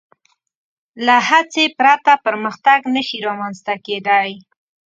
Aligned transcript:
له 1.05 1.15
هڅې 1.29 1.65
پرته 1.77 2.11
پرمختګ 2.25 2.79
نهشي 2.93 3.19
رامنځ 3.27 3.57
ته 3.65 3.73
کېدی. 3.85 4.31